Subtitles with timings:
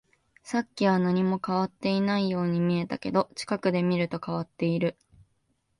[0.41, 4.97] さっきは何も変わっていないように見えたけど、近くで見ると変わっている